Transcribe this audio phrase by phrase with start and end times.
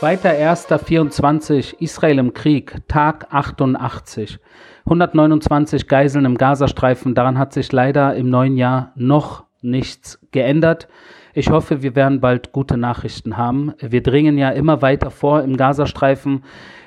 [0.00, 4.38] 2.1.24 Israel im Krieg, Tag 88.
[4.86, 7.14] 129 Geiseln im Gazastreifen.
[7.14, 10.88] Daran hat sich leider im neuen Jahr noch nichts geändert.
[11.32, 13.72] Ich hoffe, wir werden bald gute Nachrichten haben.
[13.80, 16.42] Wir dringen ja immer weiter vor im Gazastreifen.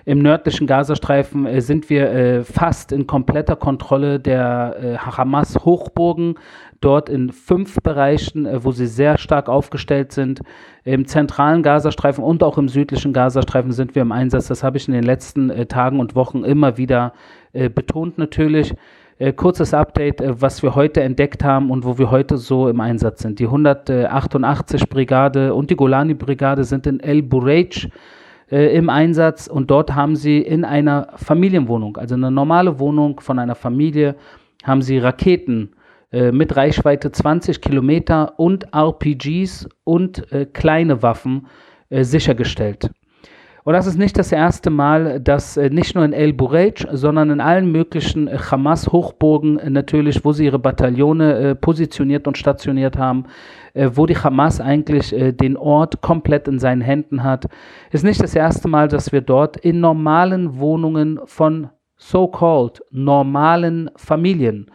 [0.05, 6.35] Im nördlichen Gazastreifen äh, sind wir äh, fast in kompletter Kontrolle der äh, Hamas-Hochburgen,
[6.81, 10.41] dort in fünf Bereichen, wo sie sehr stark aufgestellt sind.
[10.83, 14.47] Im zentralen Gazastreifen und auch im südlichen Gazastreifen sind wir im Einsatz.
[14.47, 17.13] Das habe ich in den letzten Tagen und Wochen immer wieder
[17.53, 18.73] betont natürlich.
[19.19, 22.79] Äh, kurzes Update, äh, was wir heute entdeckt haben und wo wir heute so im
[22.81, 23.37] Einsatz sind.
[23.37, 27.89] Die 188 Brigade und die Golani Brigade sind in El Bureij
[28.51, 33.37] äh, im Einsatz und dort haben sie in einer Familienwohnung, also eine normale Wohnung von
[33.37, 34.15] einer Familie,
[34.63, 35.75] haben sie Raketen
[36.31, 41.47] mit Reichweite 20 Kilometer und RPGs und kleine Waffen
[41.89, 42.91] sichergestellt.
[43.65, 47.29] Und das ist nicht das erste Mal, dass äh, nicht nur in El Burej, sondern
[47.29, 52.97] in allen möglichen äh, Hamas-Hochburgen äh, natürlich, wo sie ihre Bataillone äh, positioniert und stationiert
[52.97, 53.25] haben,
[53.73, 57.47] äh, wo die Hamas eigentlich äh, den Ort komplett in seinen Händen hat,
[57.91, 64.69] ist nicht das erste Mal, dass wir dort in normalen Wohnungen von so-called normalen Familien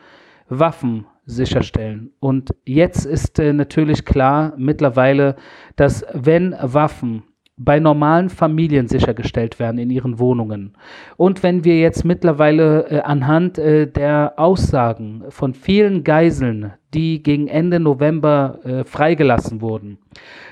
[0.48, 2.12] Waffen sicherstellen.
[2.20, 5.36] Und jetzt ist natürlich klar mittlerweile,
[5.76, 7.24] dass wenn Waffen
[7.58, 10.76] bei normalen Familien sichergestellt werden in ihren Wohnungen.
[11.16, 17.48] Und wenn wir jetzt mittlerweile äh, anhand äh, der Aussagen von vielen Geiseln, die gegen
[17.48, 19.98] Ende November äh, freigelassen wurden,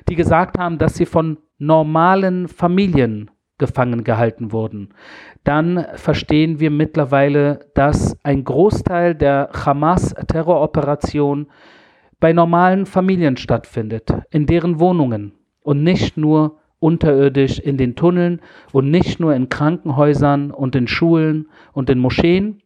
[0.09, 4.91] die gesagt haben, dass sie von normalen Familien gefangen gehalten wurden,
[5.45, 11.47] dann verstehen wir mittlerweile, dass ein Großteil der Hamas-Terroroperation
[12.19, 18.41] bei normalen Familien stattfindet, in deren Wohnungen und nicht nur unterirdisch in den Tunneln
[18.73, 22.63] und nicht nur in Krankenhäusern und in Schulen und in Moscheen,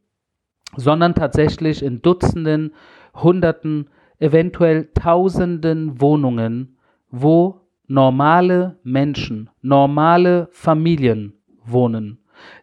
[0.77, 2.75] sondern tatsächlich in Dutzenden,
[3.15, 3.89] Hunderten,
[4.19, 6.77] eventuell Tausenden Wohnungen,
[7.11, 11.33] wo normale Menschen, normale Familien
[11.65, 12.19] wohnen,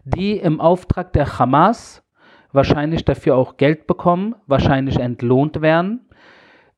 [0.06, 2.04] die im Auftrag der Hamas
[2.52, 6.02] wahrscheinlich dafür auch Geld bekommen, wahrscheinlich entlohnt werden,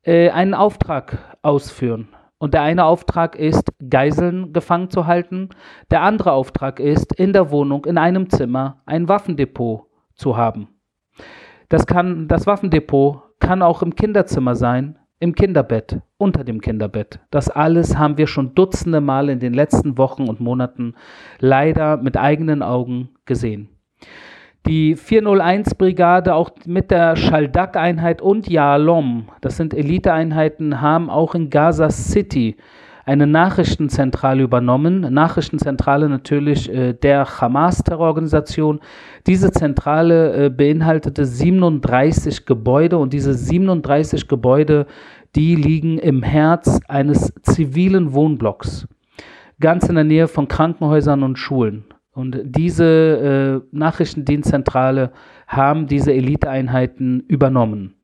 [0.04, 2.08] äh, einen Auftrag ausführen.
[2.40, 5.50] Und der eine Auftrag ist, Geiseln gefangen zu halten.
[5.92, 9.86] Der andere Auftrag ist, in der Wohnung, in einem Zimmer, ein Waffendepot
[10.16, 10.70] zu haben.
[11.68, 17.20] Das, kann, das Waffendepot kann auch im Kinderzimmer sein, im Kinderbett, unter dem Kinderbett.
[17.30, 20.96] Das alles haben wir schon dutzende Mal in den letzten Wochen und Monaten
[21.40, 23.70] leider mit eigenen Augen gesehen.
[24.66, 31.90] Die 401-Brigade, auch mit der Schaldak-Einheit und Yalom, das sind Eliteeinheiten, haben auch in Gaza
[31.90, 32.58] City
[33.10, 35.02] eine Nachrichtenzentrale übernommen.
[35.12, 38.82] Nachrichtenzentrale natürlich äh, der Hamas-Terrororganisation.
[39.26, 44.86] Diese Zentrale äh, beinhaltete 37 Gebäude und diese 37 Gebäude,
[45.36, 48.88] die liegen im Herz eines zivilen Wohnblocks,
[49.60, 51.86] ganz in der Nähe von Krankenhäusern und Schulen.
[52.20, 55.12] Und diese äh, Nachrichtendienstzentrale
[55.48, 57.96] haben diese Eliteeinheiten übernommen.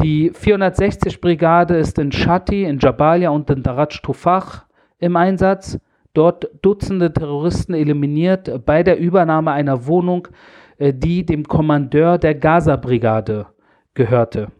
[0.00, 4.64] Die 460 Brigade ist in Shati, in Jabalia und in Daraj Tufach
[5.00, 5.76] im Einsatz.
[6.14, 10.28] Dort Dutzende Terroristen eliminiert bei der Übernahme einer Wohnung,
[10.76, 13.46] äh, die dem Kommandeur der Gaza-Brigade
[13.94, 14.52] gehörte.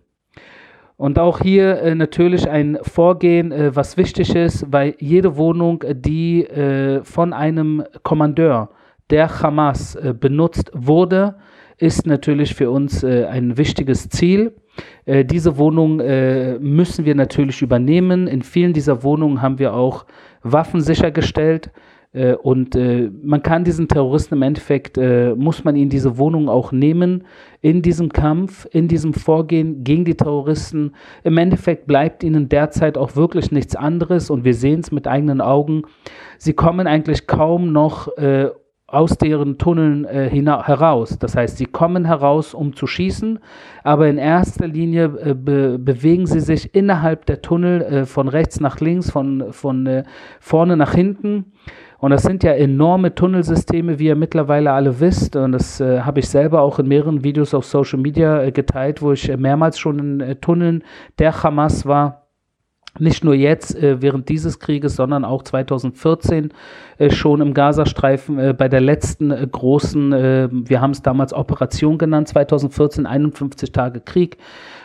[0.96, 6.48] Und auch hier äh, natürlich ein Vorgehen, äh, was wichtig ist, weil jede Wohnung, die
[7.04, 8.70] von einem Kommandeur
[9.10, 11.36] der Hamas äh, benutzt wurde,
[11.76, 14.52] ist natürlich für uns äh, ein wichtiges Ziel.
[15.04, 15.96] Äh, diese Wohnung
[16.60, 18.26] müssen wir natürlich übernehmen.
[18.26, 20.06] In vielen dieser Wohnungen haben wir auch
[20.42, 21.70] Waffen sichergestellt.
[22.42, 26.72] Und äh, man kann diesen Terroristen im Endeffekt, äh, muss man ihnen diese Wohnung auch
[26.72, 27.24] nehmen
[27.60, 30.92] in diesem Kampf, in diesem Vorgehen gegen die Terroristen.
[31.22, 35.42] Im Endeffekt bleibt ihnen derzeit auch wirklich nichts anderes und wir sehen es mit eigenen
[35.42, 35.82] Augen.
[36.38, 38.48] Sie kommen eigentlich kaum noch äh,
[38.88, 41.18] aus deren Tunneln äh, heraus.
[41.18, 43.38] Das heißt, sie kommen heraus, um zu schießen,
[43.84, 48.60] aber in erster Linie äh, be bewegen sie sich innerhalb der Tunnel äh, von rechts
[48.60, 50.04] nach links, von, von äh,
[50.40, 51.52] vorne nach hinten.
[51.98, 55.36] Und das sind ja enorme Tunnelsysteme, wie ihr mittlerweile alle wisst.
[55.36, 59.02] Und das äh, habe ich selber auch in mehreren Videos auf Social Media äh, geteilt,
[59.02, 60.82] wo ich mehrmals schon in Tunneln
[61.18, 62.27] der Hamas war.
[62.98, 66.50] Nicht nur jetzt äh, während dieses Krieges, sondern auch 2014
[66.98, 73.06] äh, schon im Gazastreifen bei der letzten großen, wir haben es damals Operation genannt, 2014,
[73.06, 74.36] 51 Tage Krieg,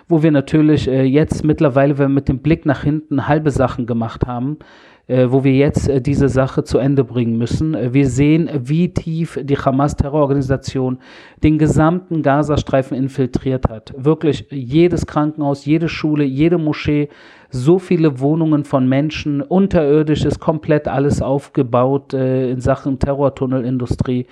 [0.07, 4.25] wo wir natürlich jetzt mittlerweile, wenn wir mit dem Blick nach hinten halbe Sachen gemacht
[4.25, 7.73] haben, äh, wo wir jetzt äh, diese Sache zu Ende bringen müssen.
[7.75, 10.99] Äh, wir sehen, wie tief die Hamas-Terrororganisation
[11.43, 13.93] den gesamten Gazastreifen infiltriert hat.
[13.97, 17.09] Wirklich jedes Krankenhaus, jede Schule, jede Moschee,
[17.49, 24.25] so viele Wohnungen von Menschen, unterirdisch ist komplett alles aufgebaut äh, in Sachen Terrortunnelindustrie.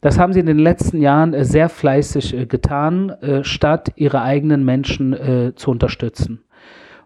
[0.00, 3.12] Das haben sie in den letzten Jahren äh, sehr fleißig äh, getan,
[3.42, 6.42] statt ihre eigenen Menschen zu unterstützen.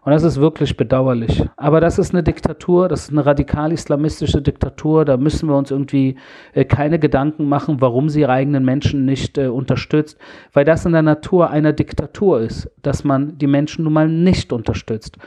[0.07, 1.43] Und das ist wirklich bedauerlich.
[1.57, 5.03] Aber das ist eine Diktatur, das ist eine radikal-islamistische Diktatur.
[5.03, 6.15] Da müssen wir uns irgendwie
[6.53, 10.17] äh, keine Gedanken machen, warum sie ihre eigenen Menschen nicht äh, unterstützt,
[10.53, 14.53] weil das in der Natur einer Diktatur ist, dass man die Menschen nun mal nicht
[14.53, 15.17] unterstützt.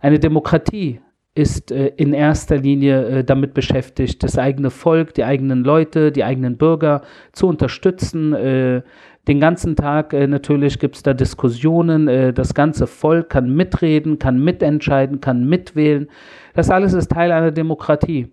[0.00, 1.00] Eine Demokratie
[1.34, 6.24] ist äh, in erster Linie äh, damit beschäftigt, das eigene Volk, die eigenen Leute, die
[6.24, 7.02] eigenen Bürger
[7.32, 8.82] zu unterstützen, äh,
[9.28, 14.18] den ganzen Tag äh, natürlich gibt es da Diskussionen, äh, das ganze Volk kann mitreden,
[14.18, 16.08] kann mitentscheiden, kann mitwählen.
[16.54, 18.32] Das alles ist Teil einer Demokratie.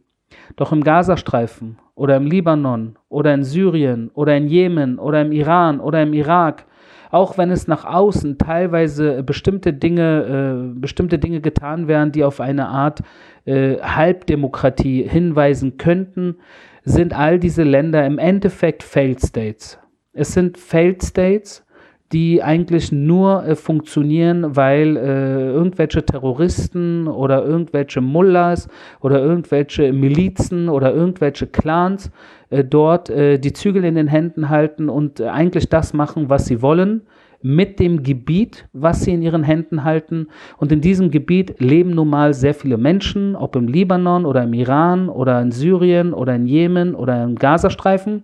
[0.56, 5.80] Doch im Gazastreifen oder im Libanon oder in Syrien oder in Jemen oder im Iran
[5.80, 6.66] oder im Irak,
[7.12, 12.40] auch wenn es nach außen teilweise bestimmte Dinge, äh, bestimmte Dinge getan werden, die auf
[12.40, 13.02] eine Art
[13.46, 16.38] äh, Halbdemokratie hinweisen könnten,
[16.84, 19.80] sind all diese Länder im Endeffekt Failed States.
[20.18, 21.64] Es sind Failed States,
[22.12, 28.70] die eigentlich nur äh, funktionieren, weil äh, irgendwelche Terroristen oder irgendwelche Mullahs
[29.02, 32.12] oder irgendwelche Milizen oder irgendwelche Clans
[32.50, 36.46] äh, dort äh, die Zügel in den Händen halten und äh, eigentlich das machen, was
[36.46, 37.02] sie wollen
[37.42, 40.28] mit dem Gebiet, was sie in ihren Händen halten.
[40.58, 44.54] Und in diesem Gebiet leben nun mal sehr viele Menschen, ob im Libanon oder im
[44.54, 48.24] Iran oder in Syrien oder in Jemen oder im Gazastreifen.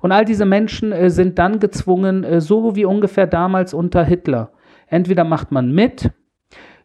[0.00, 4.50] Und all diese Menschen äh, sind dann gezwungen, äh, so wie ungefähr damals unter Hitler.
[4.86, 6.10] Entweder macht man mit,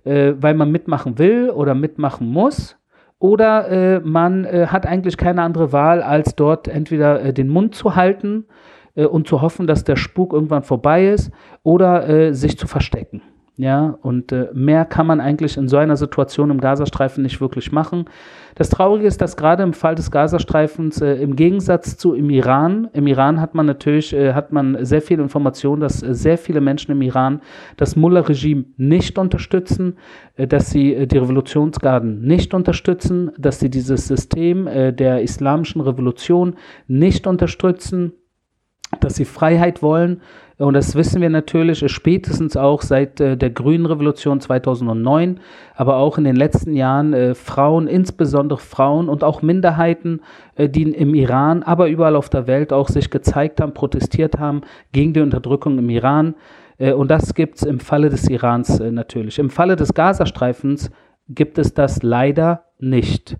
[0.04, 2.78] äh, weil man mitmachen will oder mitmachen muss,
[3.18, 7.96] oder äh, man äh, hat eigentlich keine andere Wahl, als dort entweder den Mund zu
[7.96, 8.46] halten
[8.94, 11.30] und zu hoffen, dass der Spuk irgendwann vorbei ist,
[11.64, 13.22] oder sich zu verstecken.
[13.58, 17.72] Ja, und äh, mehr kann man eigentlich in so einer Situation im Gazastreifen nicht wirklich
[17.72, 18.04] machen.
[18.56, 22.90] Das Traurige ist, dass gerade im Fall des Gazastreifens äh, im Gegensatz zu im Iran,
[22.92, 26.60] im Iran hat man natürlich äh, hat man sehr viele Informationen, dass äh, sehr viele
[26.60, 27.42] Menschen im Iran
[27.78, 30.00] das Mullah-Regime nicht unterstützen,
[30.36, 36.56] äh, dass sie äh, die Revolutionsgarden nicht unterstützen, dass sie dieses System der islamischen Revolution
[36.88, 38.14] nicht unterstützen,
[39.00, 40.22] dass sie Freiheit wollen
[40.58, 45.42] und das wissen wir natürlich spätestens auch seit äh, der Grünen Revolution 2009,
[45.76, 50.22] aber auch in den letzten Jahren äh, Frauen, insbesondere Frauen und auch Minderheiten,
[50.56, 54.62] äh, die im Iran, aber überall auf der Welt auch sich gezeigt haben, protestiert haben
[54.94, 56.36] gegen die Unterdrückung im Iran.
[56.78, 59.40] Äh, und das gibt es im Falle des Irans äh, natürlich.
[59.40, 60.90] Im Falle des Gazastreifens
[61.28, 63.38] gibt es das leider nicht.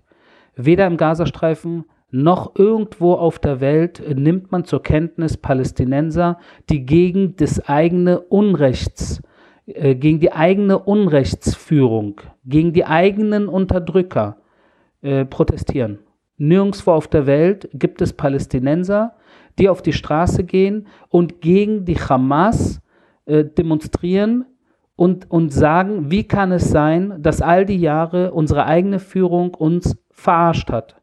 [0.54, 6.38] Weder im Gazastreifen noch irgendwo auf der Welt nimmt man zur Kenntnis Palästinenser,
[6.70, 9.22] die gegen das eigene Unrechts,
[9.66, 14.38] äh, gegen die eigene Unrechtsführung, gegen die eigenen Unterdrücker
[15.02, 15.98] äh, protestieren.
[16.38, 19.16] Nirgendwo auf der Welt gibt es Palästinenser,
[19.58, 22.80] die auf die Straße gehen und gegen die Hamas
[23.24, 24.44] äh, demonstrieren
[24.94, 29.96] und, und sagen, wie kann es sein, dass all die Jahre unsere eigene Führung uns
[30.10, 30.96] verarscht hat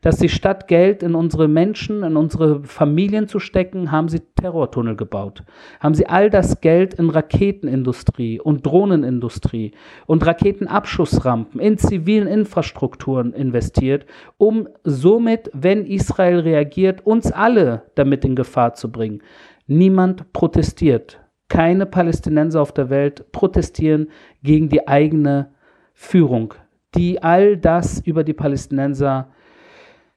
[0.00, 4.96] dass sie statt Geld in unsere Menschen, in unsere Familien zu stecken, haben sie Terrortunnel
[4.96, 5.42] gebaut.
[5.78, 9.72] Haben sie all das Geld in Raketenindustrie und Drohnenindustrie
[10.06, 14.06] und Raketenabschussrampen in zivilen Infrastrukturen investiert,
[14.38, 19.22] um somit, wenn Israel reagiert, uns alle damit in Gefahr zu bringen.
[19.66, 21.20] Niemand protestiert.
[21.48, 24.08] Keine Palästinenser auf der Welt protestieren
[24.42, 25.50] gegen die eigene
[25.92, 26.54] Führung,
[26.94, 29.30] die all das über die Palästinenser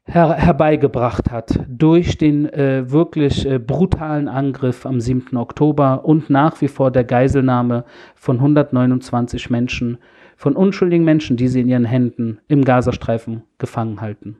[0.06, 5.38] her herbeigebracht hat durch den äh, wirklich äh, brutalen Angriff am 7.
[5.38, 9.98] Oktober und nach wie vor der Geiselnahme von 129 Menschen,
[10.36, 14.38] von unschuldigen Menschen, die sie in ihren Händen im Gazastreifen gefangen halten.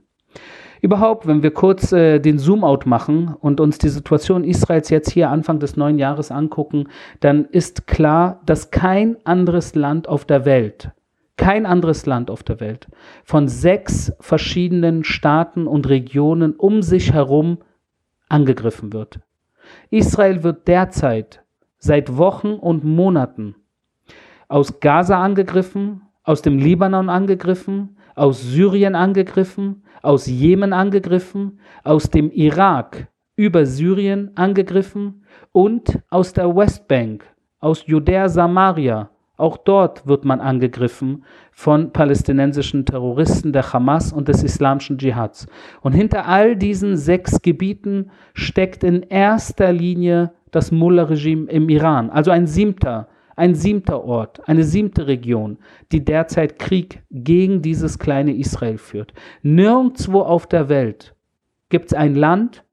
[0.82, 5.30] Überhaupt, wenn wir kurz äh, den Zoom-out machen und uns die Situation Israels jetzt hier
[5.30, 6.90] Anfang des neuen Jahres angucken,
[7.22, 10.92] dann ist klar, dass kein anderes Land auf der Welt
[11.38, 12.88] kein anderes Land auf der Welt
[13.24, 17.60] von sechs verschiedenen Staaten und Regionen um sich herum
[18.30, 19.20] angegriffen wird.
[19.90, 21.44] Israel wird derzeit
[21.78, 23.56] seit Wochen und Monaten
[24.48, 32.30] aus Gaza angegriffen, aus dem Libanon angegriffen, aus Syrien angegriffen, aus Jemen angegriffen, aus dem
[32.30, 37.26] Irak über Syrien angegriffen und aus der Westbank,
[37.60, 44.44] aus Judäa Samaria Auch dort wird man angegriffen von palästinensischen Terroristen der Hamas und des
[44.44, 45.48] islamischen Dschihads.
[45.82, 52.30] Und hinter all diesen sechs Gebieten steckt in erster Linie das Mullah-Regime im Iran, also
[52.30, 55.58] ein siebter, ein siebter Ort, eine siebte Region,
[55.92, 59.14] die derzeit Krieg gegen dieses kleine Israel führt.
[59.42, 61.16] Nirgendwo auf der Welt
[61.70, 62.64] gibt es ein Land,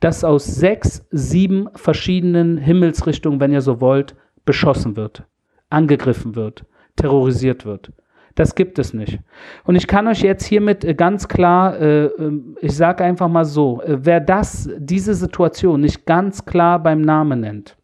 [0.00, 4.14] das aus sechs, sieben verschiedenen Himmelsrichtungen, wenn ihr so wollt,
[4.44, 5.24] beschossen wird
[5.72, 6.64] angegriffen wird,
[6.96, 7.92] terrorisiert wird.
[8.34, 9.18] Das gibt es nicht.
[9.64, 13.44] Und ich kann euch jetzt hiermit äh, ganz klar, äh, ähm, ich sage einfach mal
[13.44, 17.76] so, äh, wer das, diese Situation nicht ganz klar beim Namen nennt,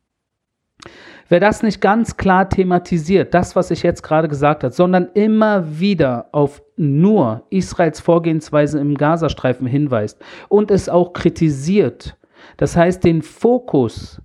[1.29, 5.79] wer das nicht ganz klar thematisiert, das, was ich jetzt gerade gesagt habe, sondern immer
[5.79, 10.19] wieder auf nur Israels Vorgehensweise im Gazastreifen hinweist
[10.49, 12.17] und es auch kritisiert,
[12.57, 14.23] das heißt den Fokus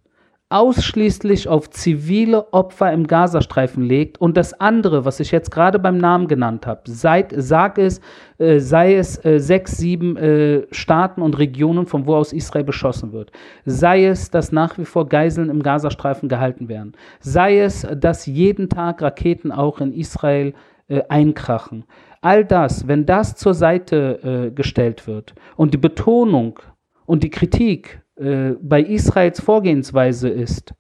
[0.53, 4.22] ausschließlich auf zivile Opfer im Gazastreifen legt.
[4.22, 8.01] Und das andere, was ich jetzt gerade beim Namen genannt habe, sag es,
[8.38, 13.13] äh, sei es äh, sechs, sieben äh, Staaten und Regionen, von wo aus Israel beschossen
[13.13, 13.31] wird,
[13.65, 18.69] sei es, dass nach wie vor Geiseln im Gazastreifen gehalten werden, sei es, dass jeden
[18.69, 20.53] Tag Raketen auch in Israel
[20.88, 21.86] äh, einkrachen.
[22.22, 24.19] All das, wenn das zur Seite
[24.50, 26.60] äh, gestellt wird und die Betonung
[27.07, 30.74] und die Kritik äh, bei Israels Vorgehensweise ist,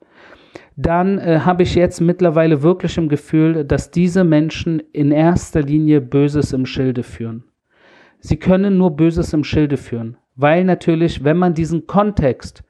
[0.75, 6.01] dann äh, habe ich jetzt mittlerweile wirklich im Gefühl, dass diese Menschen in erster Linie
[6.01, 7.43] Böses im Schilde führen.
[8.19, 12.63] Sie können nur Böses im Schilde führen, weil natürlich, wenn man diesen Kontext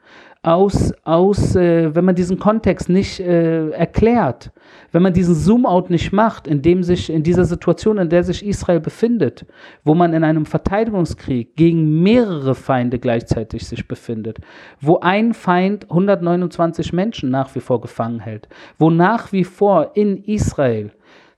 [0.44, 4.52] aus, aus äh, wenn man diesen Kontext nicht äh, erklärt,
[4.92, 8.46] wenn man diesen Zoom-out nicht macht, in dem sich, in dieser Situation, in der sich
[8.46, 9.46] Israel befindet,
[9.86, 14.40] wo man in einem Verteidigungskrieg gegen mehrere Feinde gleichzeitig sich befindet,
[14.82, 20.26] wo ein Feind 129 Menschen nach wie vor gefangen hält, wo nach wie vor in
[20.26, 20.92] Israel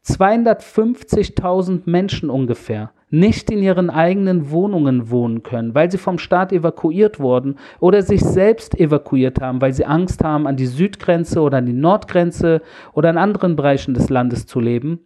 [0.05, 7.19] 250.000 Menschen ungefähr nicht in ihren eigenen Wohnungen wohnen können, weil sie vom Staat evakuiert
[7.19, 11.65] wurden oder sich selbst evakuiert haben, weil sie Angst haben, an die Südgrenze oder an
[11.65, 12.61] die Nordgrenze
[12.93, 14.99] oder in anderen Bereichen des Landes zu leben.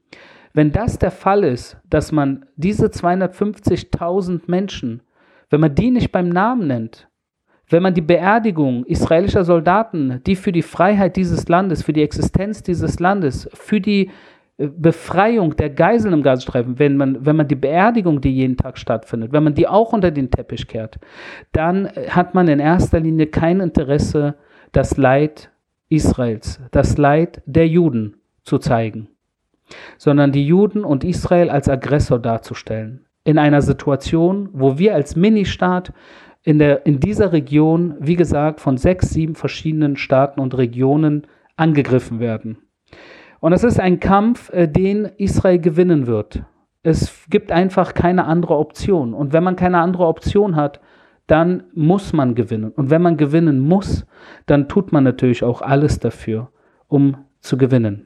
[0.53, 5.03] Wenn das der Fall ist, dass man diese 250.000 Menschen,
[5.49, 7.07] wenn man die nicht beim Namen nennt,
[7.69, 12.63] wenn man die Beerdigung israelischer Soldaten, die für die Freiheit dieses Landes, für die Existenz
[12.63, 14.09] dieses Landes, für die
[14.59, 19.31] Befreiung der Geiseln im Gazastreifen, wenn man, wenn man die Beerdigung, die jeden Tag stattfindet,
[19.31, 20.99] wenn man die auch unter den Teppich kehrt,
[21.53, 24.35] dann hat man in erster Linie kein Interesse,
[24.73, 25.49] das Leid
[25.87, 29.07] Israels, das Leid der Juden zu zeigen,
[29.97, 33.05] sondern die Juden und Israel als Aggressor darzustellen.
[33.23, 35.93] In einer Situation, wo wir als Ministaat
[36.43, 42.19] in, der, in dieser Region, wie gesagt, von sechs, sieben verschiedenen Staaten und Regionen angegriffen
[42.19, 42.57] werden.
[43.39, 46.43] Und es ist ein Kampf, äh, den Israel gewinnen wird.
[46.83, 49.13] Es gibt einfach keine andere Option.
[49.13, 50.79] Und wenn man keine andere Option hat,
[51.27, 52.71] dann muss man gewinnen.
[52.71, 54.05] Und wenn man gewinnen muss,
[54.45, 56.49] dann tut man natürlich auch alles dafür,
[56.87, 58.05] um zu gewinnen.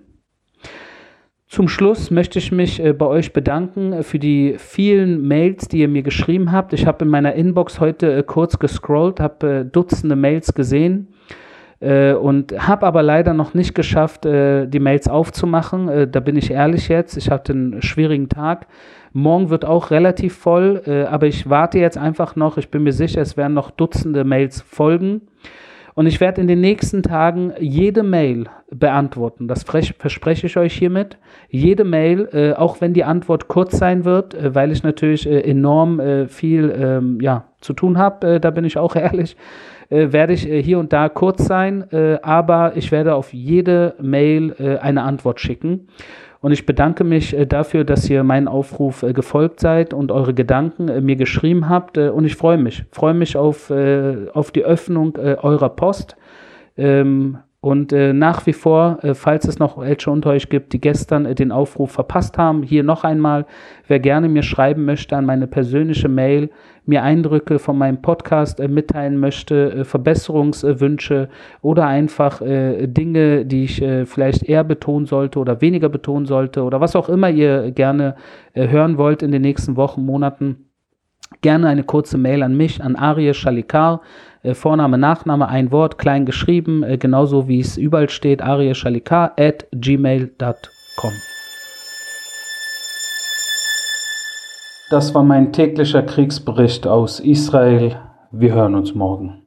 [1.47, 5.79] Zum Schluss möchte ich mich äh, bei euch bedanken äh, für die vielen Mails, die
[5.79, 6.73] ihr mir geschrieben habt.
[6.73, 11.12] Ich habe in meiner Inbox heute kurz gescrollt, habe Dutzende Mails gesehen
[11.83, 15.89] äh, und habe aber leider noch nicht geschafft, äh, die Mails aufzumachen.
[15.89, 17.17] Äh, da bin ich ehrlich jetzt.
[17.17, 18.67] Ich hatte einen schwierigen Tag.
[19.11, 22.57] Morgen wird auch relativ voll, äh, aber ich warte jetzt einfach noch.
[22.57, 25.21] Ich bin mir sicher, es werden noch Dutzende Mails folgen.
[25.95, 29.47] Und ich werde in den nächsten Tagen jede Mail beantworten.
[29.47, 31.17] Das verspreche ich euch hiermit.
[31.49, 36.01] Jede Mail, äh, auch wenn die Antwort kurz sein wird, äh, weil ich natürlich enorm
[36.27, 39.35] viel ähm, ja, zu tun habe, da bin ich auch ehrlich
[39.93, 43.93] äh, werde ich äh, hier und da kurz sein, äh, aber ich werde auf jede
[44.01, 45.87] Mail äh, eine Antwort schicken.
[46.41, 51.05] Und ich bedanke mich äh, dafür, dass ihr meinen Aufruf gefolgt seid und eure Gedanken
[51.05, 51.97] mir geschrieben habt.
[51.97, 56.17] und ich freue mich, freue mich auf, auf die Öffnung eurer Post.
[56.75, 60.81] Ähm, und äh, nach wie vor, äh, falls es noch welche unter euch gibt, die
[60.81, 63.45] gestern äh, den Aufruf verpasst haben, hier noch einmal,
[63.87, 66.49] wer gerne mir schreiben möchte an meine persönliche Mail,
[66.85, 71.29] mir Eindrücke von meinem Podcast äh, mitteilen möchte, äh, Verbesserungswünsche
[71.61, 76.81] oder einfach äh, Dinge, die ich vielleicht eher betonen sollte oder weniger betonen sollte oder
[76.81, 78.15] was auch immer ihr gerne
[78.53, 80.65] hören wollt in den nächsten Wochen, Monaten,
[81.41, 84.01] gerne eine kurze Mail an mich, an Arie Shalikar
[84.43, 89.65] äh, Vorname, Nachname, ein Wort, klein geschrieben, äh, genauso wie es überall steht, arieshalika at
[89.71, 91.11] gmail.com.
[94.89, 97.95] Das war mein täglicher Kriegsbericht aus Israel.
[98.31, 99.41] Wir hören uns morgen.